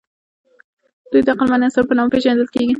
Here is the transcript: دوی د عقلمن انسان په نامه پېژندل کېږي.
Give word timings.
دوی 1.11 1.21
د 1.25 1.29
عقلمن 1.33 1.61
انسان 1.65 1.83
په 1.87 1.93
نامه 1.97 2.11
پېژندل 2.13 2.47
کېږي. 2.53 2.69